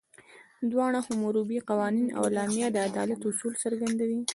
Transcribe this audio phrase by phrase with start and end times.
[0.71, 4.21] دواړه، حموربي قوانین او اعلامیه، د عدالت اصول څرګندوي.